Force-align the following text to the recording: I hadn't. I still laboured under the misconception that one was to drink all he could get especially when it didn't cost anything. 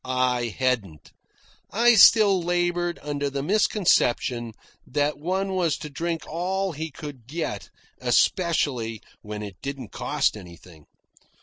I 0.03 0.45
hadn't. 0.57 1.11
I 1.69 1.93
still 1.93 2.41
laboured 2.41 2.97
under 3.03 3.29
the 3.29 3.43
misconception 3.43 4.53
that 4.87 5.19
one 5.19 5.53
was 5.53 5.77
to 5.77 5.91
drink 5.91 6.25
all 6.25 6.71
he 6.71 6.89
could 6.89 7.27
get 7.27 7.69
especially 7.99 9.03
when 9.21 9.43
it 9.43 9.61
didn't 9.61 9.91
cost 9.91 10.35
anything. 10.35 10.87